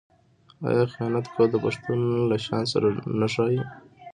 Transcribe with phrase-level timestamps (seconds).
[0.67, 1.99] آیا خیانت کول د پښتون
[2.29, 2.87] له شان سره
[3.19, 3.61] نه ښايي؟